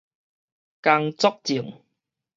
[0.81, 1.83] 工作證